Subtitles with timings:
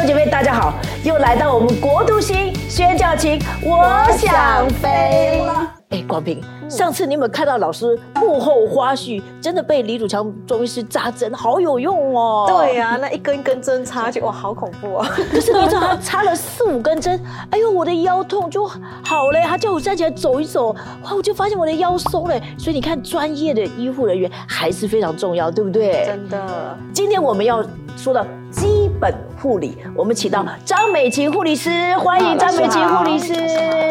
[0.00, 0.72] 兄姐妹，大家好，
[1.04, 5.70] 又来到我们国度星宣教情，我想飞了。
[5.90, 9.22] 哎，广平，上次你有没有看到老师幕后花絮？
[9.42, 12.46] 真的被李祖强中医师扎针，好有用哦。
[12.48, 15.06] 对呀，那一根一根针插去，哇，好恐怖啊！
[15.30, 18.66] 可是你知道他插了四五根针，哎呦，我的腰痛就
[19.04, 19.42] 好嘞。
[19.44, 22.40] 他叫我站起来走一走，哇，我就发现我的腰松了。
[22.56, 26.04] 所以你看，专业的医护人员还是非常重要，对不对？
[26.06, 26.78] 真的。
[26.94, 27.62] 今天我们要
[27.96, 28.69] 说的基
[29.00, 33.34] 本护理，我们请到张美琴护理师，欢迎张美琴护理师，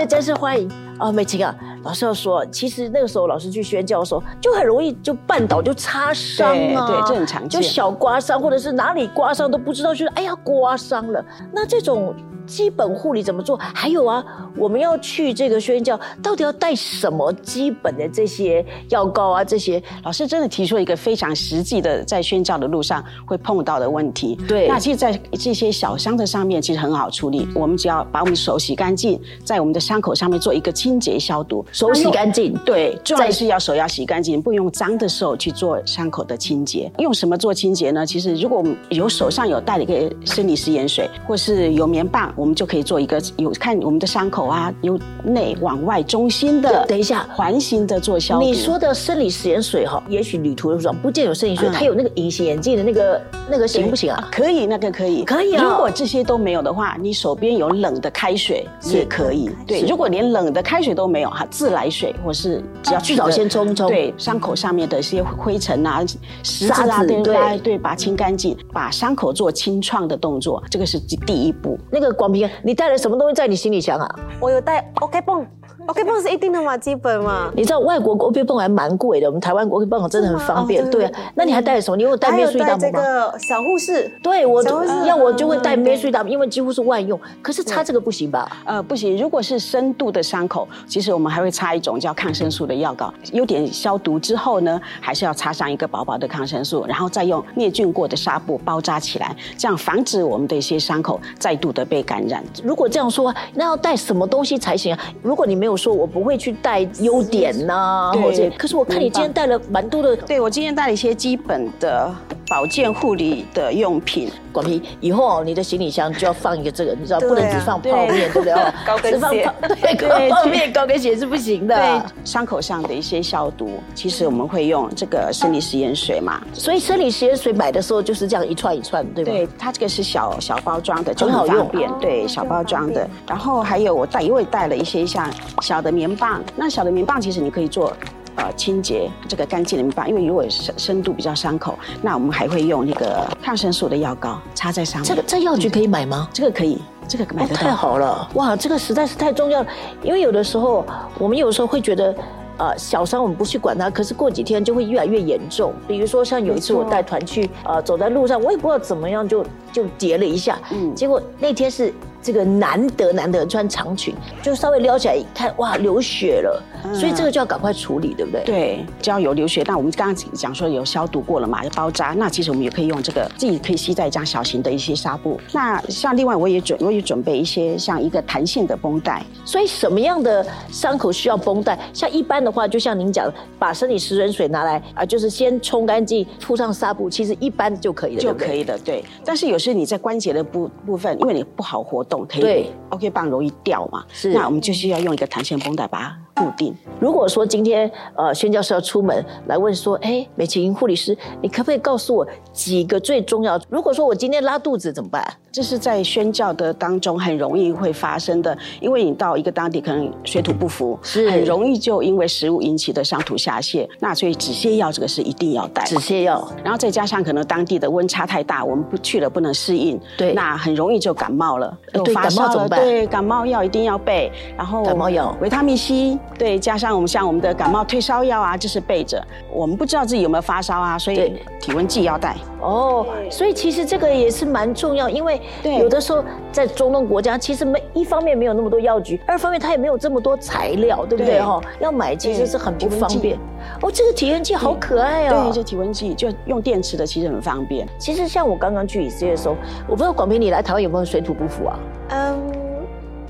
[0.07, 1.53] 真是欢迎啊，美琴啊。
[1.83, 11.25] 老师要说，其实那个时候老师去宣教的时候，就很容易就绊倒，就擦伤啊，对，这很常见，就小刮伤，或者是哪里刮伤都不知道，就是哎呀刮伤了。
[11.51, 12.13] 那这种。
[12.49, 13.55] 基本护理怎么做？
[13.57, 14.25] 还有啊，
[14.57, 19.43] 我们要去这个宣教，到底要带什么基本的这些药膏啊？
[19.43, 24.35] 这些老师真的提出了一个非常实际的，在宣教的路上会碰到的问题。
[24.47, 27.47] 对，那其实，在这些小伤的上面，其实很好处理。
[27.53, 31.63] 我们只要把我们手洗干净，在我们的伤口上面做一个清洁消毒。
[31.71, 36.91] 手洗干净，对，重要是要手要洗干净，不用脏的手去做伤口的清洁。
[36.97, 38.03] 用什么做清洁呢？
[38.05, 42.33] 其实，如果我们有手上有带了一个生理食盐水，或是有棉棒。
[42.39, 46.85] 我们就可以做一个有看我们的伤口啊，由内往外中心的。
[46.87, 48.45] 等一下，环形的做消毒。
[48.45, 54.29] 你说的生理食盐水哈，也许旅途的路不见有生理水，它有那个隐形眼镜的那个那个行不行啊？
[54.31, 55.63] 可以，那个可以，可以啊。
[55.63, 59.49] 如果这些都没有的话，你手边有冷的开水也可以。
[59.67, 63.89] 对，如果连冷的开水都没有哈，自来水或是只要去早先冲冲。
[63.89, 66.05] 对，伤口上面的一些灰尘啊、
[66.43, 71.77] 沙子啊，对对，把它清干净，把伤口做清创的动作，这个是第一步。
[71.91, 72.28] 那个广
[72.63, 74.07] 你带了什么东西在你行李箱啊？
[74.39, 75.45] 我有带 OK 泵。
[75.89, 77.51] OK 泵是一定的嘛，基本嘛。
[77.55, 80.87] 你知道外国 OK 泵还蛮贵的，我们台湾 OK 泵真的很方便。
[80.91, 81.97] 对，那你还带了什么？
[81.97, 82.77] 你有带灭水达姆吗？
[82.79, 84.07] 这个小护士。
[84.21, 84.61] 对我
[85.07, 87.19] 要我就会带灭水达姆，因为几乎是万用。
[87.41, 88.47] 可是擦这个不行吧？
[88.65, 89.17] 呃，不行。
[89.17, 93.11] 如果是深度的伤口，其实我们还会擦一种叫抗生素的药膏。
[93.31, 102.43] 有点消毒之后呢，还是要擦上一个薄薄的抗生素，然后再用灭菌过的纱布包扎起来，这样防止我们的一些伤口再度的被感染。
[102.63, 104.99] 如果这样说，那要带什么东西才行啊？
[105.23, 106.49] 如果你没有说，我不会去。
[106.61, 108.51] 带优点呐，或者。
[108.57, 112.13] 可是我看你今天带了蛮多的，对我今天带了一些基本的。
[112.49, 118.53] 保健护理的用品，广平，以后你的行李箱就要放一个这个，你知道不能只放泡面，对不对？
[118.85, 119.47] 高跟鞋，
[119.79, 121.75] 对，泡面、高跟鞋是不行的。
[121.75, 126.41] 对，伤口上的一些消毒，其实我们会用这个生理食盐水嘛。
[126.53, 129.31] 所以生理食盐水买的时候就是这样一串一串，对吧？
[129.31, 131.89] 对，它这个是小小包装的，就很方便。
[131.99, 133.07] 对，小包装的。
[133.27, 135.31] 然后还有我带，因为带了一些像
[135.61, 137.93] 小的棉棒，那小的棉棒其实你可以做。
[138.39, 145.09] 呃，清洁这个干净的棉棒，因为如果深深度比较伤口，那我们还会用那个抗生素的药膏擦在上面。
[145.09, 146.29] 这个在药局可以买吗？
[146.31, 147.61] 这个可以，这个买得到。
[147.61, 149.67] 太好了，哇，这个实在是太重要了。
[150.01, 150.85] 因为有的时候，
[151.17, 152.15] 我们有时候会觉得，
[152.57, 155.73] 呃，小伤我们不去管它，可是过几天就会越来越严重。
[155.85, 161.93] 比如说像有一次我带团去，呃，走在路上，我也不知道怎么样就就跌了一下，嗯，结果那天是。
[162.21, 166.61] 这个难得难得穿长裙，就稍微撩起来一看，哇， 流血了，
[166.93, 168.43] 所以这个就要赶快处理，对不对？
[168.43, 175.39] 对，只要有流血，那我们刚刚讲说有消毒过了嘛，要包扎，那其实我们也可以用这个，自己可以吸在一张小型的一些纱布。
[175.53, 181.79] 那像另外我也准我也准备一些像一个弹性的绷带，所以什么样的伤口需要绷带？
[181.93, 188.77] 像一般的话，就像您讲，把生理食盐水拿来啊，就是先冲干净，铺上纱布，其实一般就可以了，就可以了。
[188.79, 192.25] 对，但是有时你在关节的部部分，因为你不好活动。
[192.27, 196.75] 对，OK 棒容易掉嘛，是，那我们就需要用一个弹性绷带把它固定。
[196.99, 203.59] 如果说今天呃，宣教授要出门来问说，哎，美琴护理师，你可不可以告诉我几个最重要？
[203.69, 205.23] 如果说我今天拉肚子怎么办？
[205.51, 213.87] 这是在宣教的当中很容易会发生的，因为你到一个当地可能水土不服，是很容易就因为食物引起的上吐下泻。
[213.99, 216.47] 那所以止泻药这个是一定要带，止泻药。
[216.63, 221.75] 然后再加上可能当地的温差太大，我们不去了不能适应，对，那很容易就感冒了。
[221.91, 222.79] 对，感冒怎么办？
[222.79, 224.31] 对，感冒药一定要备。
[224.55, 229.21] 然后感冒药，维他命 C，对，加上我们像我们的感冒退烧药啊，就是备着。
[229.51, 232.35] 我们不知道自己有没有发烧啊，所以体温计要带。
[232.61, 241.59] 哦，所以其实这个也是蛮重要，因为有的时候在中东国家，其实没一方面没有那么多药局，二方面它也没有这么多材料，对不对哈？
[241.79, 243.37] 要买其实是很不方便。
[243.81, 245.43] 哦，这个体温计好可爱哦！
[245.45, 247.87] 对，这体温计就用电池的，其实很方便。
[247.97, 249.55] 其实像我刚刚去以色列的时候，
[249.87, 251.79] 我不知道广平你来台湾有没有水土不服啊？
[252.09, 252.38] 嗯。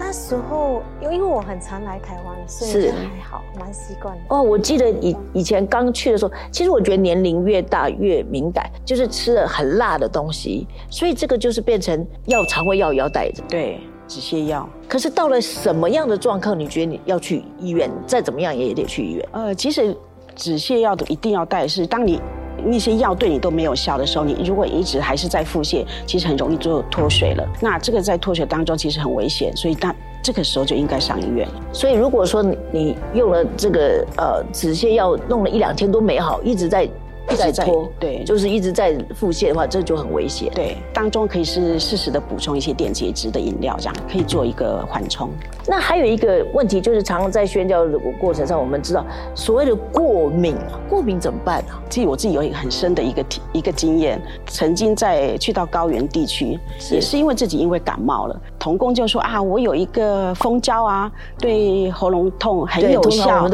[0.10, 4.24] 那时候，因为我很常来台湾，所以还好，蛮习惯的。
[4.30, 13.44] 哦，我记得以以前刚去的时候，其实我觉得年龄越大越敏感，就是吃了很辣的东西，所以这个就是变成药肠胃药也要带着。
[13.48, 14.68] 对，止泻药。
[14.88, 17.88] 可是到了什么样的状况，你觉得你要去医院？
[18.08, 19.30] 再怎么样也得去医院。
[19.32, 19.96] 呃，其实
[20.36, 22.20] 止泻药的一定要带，是当你
[22.66, 27.48] 那些药对你都没有效的时候，你如果一直还是在腹泻，其实很容易就脱水了。
[27.62, 31.48] 那这个在脱水当中其实很危险，所以那这个时候就应该上医院。
[31.72, 36.88] 所以如果说你用了这个呃止泻药，弄了一两天都没好，一直在
[37.36, 40.52] 在在拖，对就是一直在腹泻的话，这就很危险。
[40.54, 45.30] 对，当中可以是适时的补充一些电解质的饮料，这样可以做一个缓冲。
[45.68, 49.06] 那还有一个问题，就是常常在宣教的过程上，我们知道
[49.36, 51.82] 所谓的过敏啊，过敏怎么办啊？
[51.90, 56.60] 其实我自己有一个很深的一个体一个经验，曾经在去到高原地区，
[56.92, 63.48] 也是因为自己因为感冒了，童工就说啊，我有一个蜂胶啊，对喉咙痛很有效，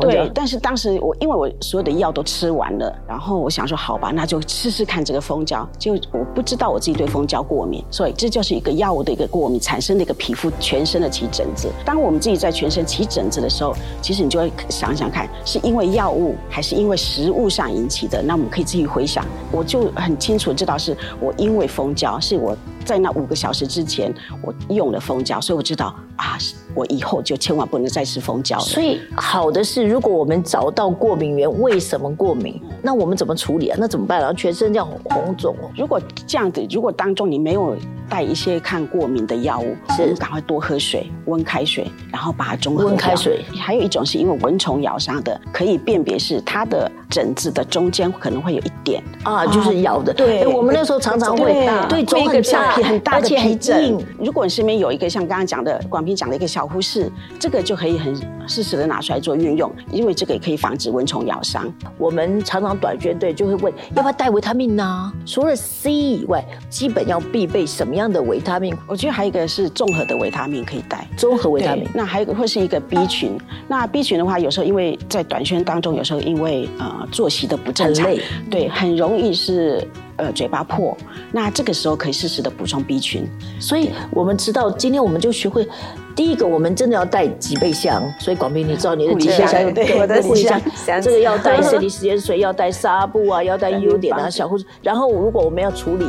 [0.00, 11.68] 对，但是当时我因为我所有的药都吃完了，然后我想说好吧，那就试试看这个蜂胶，就我不知道我自己对蜂胶过敏，所以这就是一个药物的一个过敏产生的一个皮肤全身的起疹子。
[11.84, 18.22] 当我们自己在全身起疹子的时候，其实你就会想想看，是因为药物还是因为食物上引起的？
[18.22, 24.12] 那我们可以自己回想，我就很清楚知道是我因为蜂胶，是我在那五个小时之前
[24.42, 26.36] 我用了蜂胶，所以我知道啊，
[26.74, 28.64] 我以后就千万不能再吃蜂胶了。
[28.64, 32.60] 所以好的是，如果我们找到过敏源，为什么过敏？
[32.82, 33.76] 那我们怎么处理啊？
[33.80, 34.32] 那怎么办啊？
[34.32, 35.70] 全身这样红肿哦。
[35.76, 37.76] 如果这样子，如果当中你没有
[38.08, 43.44] 带一些抗过敏的药物，是我们赶快多喝水，温开水，然后把它中和温开水。
[43.56, 50.14] 还有一种是因为蚊虫咬伤的，可以辨别是它的疹子的中间可能会有一点啊，就是咬的。
[50.14, 54.06] 对哎我们那时候常常会对肿会一个很大，很大的皮疹硬。。
[54.18, 58.16] 如果你身边有一个像刚刚讲的广平讲的一个小护士，这个就可以很
[58.48, 61.70] 适时的拿出来做运用，因为这个也可以防止蚊虫咬伤。
[61.98, 68.74] 我们常常短宣队就会问要不要带维他命呢、除了 C 以外，基本要必备什么样的维他命？
[68.86, 71.06] 我觉得还有一个是综合的维他命可以带。
[71.16, 71.86] 综合维他命。
[71.92, 73.38] 那还有一个会是一个 B 群。
[73.68, 78.06] 那 B 群的话，有时候因为在短宣当中，有时候因为呃作息的不正常
[78.50, 80.96] 对，很容易是呃嘴巴破。
[81.32, 83.26] 那这个时候可以适时的补充 B 群。
[83.58, 85.66] 所以我们知道，今天我们就学会，
[86.14, 88.02] 第一个我们真的要带几倍箱。
[88.20, 94.64] 所以广平，你知道你的护理几倍箱对我的脊背箱箱这个 要带生理食盐水，要带纱布啊，要带优点啊，小护士。
[94.82, 96.06] 然后如果我们要处理，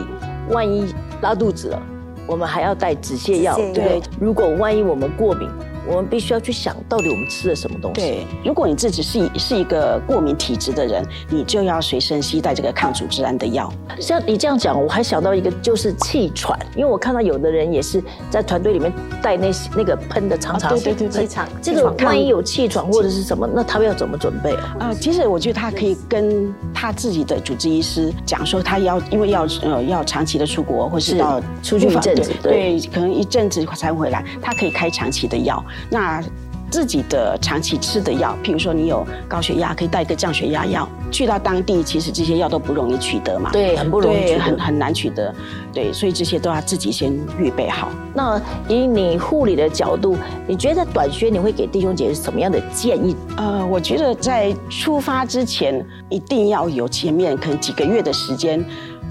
[0.49, 1.81] 万一拉肚子了，
[2.27, 3.55] 我们还要带止泻药。
[3.55, 5.49] 止泻药对，如果万一我们过敏，
[5.87, 8.01] 我们必须要去想到底我们吃了什么东西。
[8.01, 13.71] 对，如果你自己是一是一个过敏体质的人，你就要随身携带这个抗组织胺的药。
[13.99, 18.91] 像你这样讲，我还想到一个，就是气喘，因为我看到有的人也是在团队里面
[19.21, 24.77] 带那些那个喷的长长啊对对对对气场，这个万一有气喘或者是什么，那他们要怎么准备啊？
[24.79, 35.63] 呃，其实我觉得他可以跟他自己的主治医师讲说，他要因为要呃要长期的出国，或是是到出去一阵子，对，可能一阵子才回来，他可以开长期的药。
[35.89, 36.23] 那
[36.69, 40.87] 自己的长期吃的药，譬如说你有高血压，可以带一个降血压药。
[41.11, 45.31] 去到当地，其实这些药都不容易取得嘛，对，很不容易很很难取得，
[45.71, 47.91] 对，所以这些都要自己先预备好。
[48.15, 50.17] 那以你护理的角度，
[50.47, 53.15] 你觉得短靴你会给弟兄姐妹什么样的建议？
[53.37, 58.65] 呃，我觉得在出发之前，一定要有前面可能几个月的时间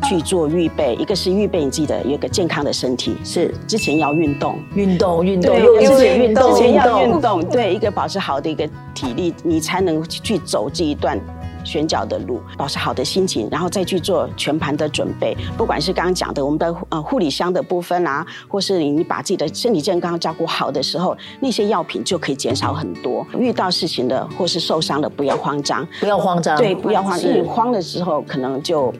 [0.04, 0.94] 去做预备。
[0.96, 7.44] 一个是预备你自己的有一个健康的身体，是之前要运动，运动，运动，对又因为是运动，之前要运动。
[7.46, 11.20] 对，一个保持好的一个体力，你才能去走这一段。
[11.64, 15.32] 选角的路，保持好的心情，然后再去做全盘的准备。
[15.56, 23.24] 不管是刚刚讲的我们的呃护理箱的部分啊，或是你把自己的身体健康照顾好的时候，那些药品就可以减少很多。
[23.38, 28.92] 遇到事情的或是受伤的，不要慌张，不要慌张，对，不要慌，是因为慌的时候可能就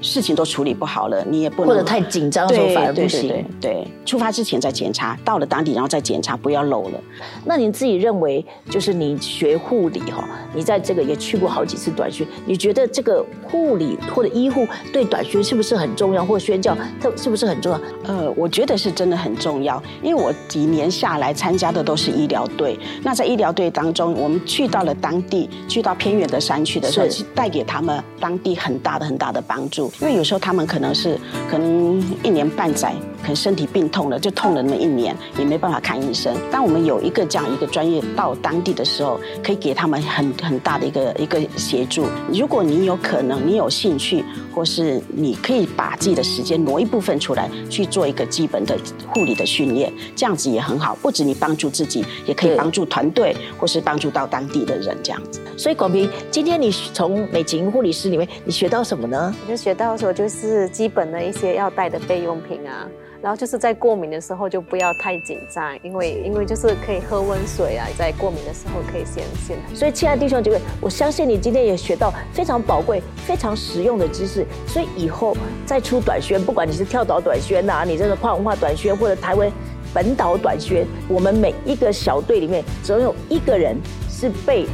[0.00, 3.22] 事情都处理不好了，你也不能或者太紧张的时候反而不行。
[3.22, 7.00] 对对对对，出发之前再检查，到了当地然后再检查，不要漏了。
[7.44, 17.80] 那你自己认为，就是你学护理哈，你在这个也去过好几次短宣，你觉得这个护理或者医护对短宣是不是很重要，或宣教它是不是很重要？
[18.04, 22.78] 呃，我觉得是真的很重要，因为我几年下来参加的都是医疗队。
[23.02, 29.87] 那在医疗队当中，我们去到了当地，去到偏远的山区的时候，带给他们当地很大的很大的帮助。
[30.00, 31.18] 因为有时候他们可能是
[31.50, 36.34] 可能一年半载可能身体病痛了，就痛了那么一年，也没办法看医生。
[36.50, 42.06] 当我们有一个这样一个专业到当地的时候，可以给他们很很大的一个一个协助。
[42.32, 50.96] 如果你有可能，你有兴趣，或是你可以把自己的时间挪一部分出来去做一个基本的护理的训练，这样子也很好。
[51.02, 55.40] 不止你帮助自己，也可以帮助团队，或是帮助到当地的人这样子。
[55.56, 59.34] 所以广平，今天你从美琴护理师里面，你学到什么呢？
[59.48, 62.86] 就学到说，就是基本的一些要带的备用品啊。
[63.20, 69.56] 然后就是在过敏的时候就不要太紧张，因为因为就是可以喝温水啊，在过敏的时候可以先先。
[69.74, 74.46] 所以，亲爱的弟兄姐妹，我相信你今天也学到非常宝贵、非常实用的知识。
[74.66, 79.50] 所以以后再出短宣，不管你是跳岛短宣呐，你这个跨文化短宣，或者台湾
[79.92, 83.76] 本岛短宣，我们每一个小队里面总有一个人
[84.08, 84.66] 是被。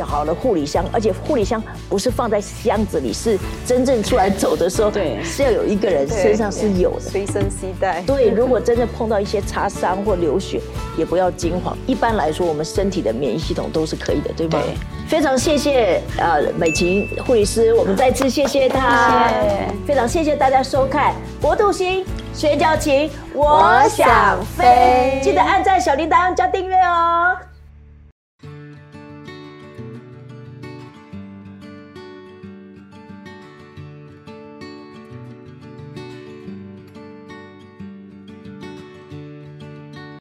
[0.00, 8.00] 好的护理箱，而且护理箱不是放在箱子里，是真正出来走的时候，对，是要有一个人身上是有的，随身携带。
[8.02, 10.60] 对，如果真的碰到一些擦伤或流血，
[10.96, 11.76] 也不要惊慌。
[11.86, 14.60] 一般来说，我们身体的免疫系统都是可以的，对吗？
[14.62, 14.74] 对。
[15.08, 19.28] 非常谢谢呃美琴护理师，我们再次谢谢他。
[19.86, 25.20] 非常谢谢大家收看《国度星学教琴》，我想飞。
[25.22, 27.51] 记得按赞小铃铛加订阅哦。